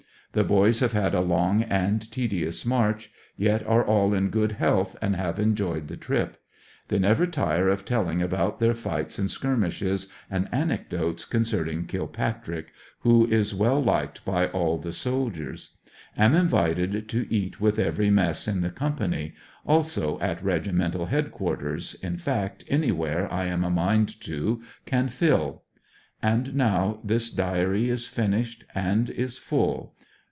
[0.33, 4.95] The boys have had a long and tedious march, yet are all in good health
[5.01, 6.41] and have enjoyed the trip.
[6.87, 12.67] They never tire of telling about their lights and skirmishes, and anecdotes concerning Kilpatrick,
[13.01, 15.71] who is well liked by all the soldiers.
[16.17, 19.33] Am invited to eat with every mess in the company,
[19.65, 25.63] also at regimental headquarters, in fact, anywhere I am a mind to, can fill.
[26.23, 29.93] And now this Diary is finished and is full.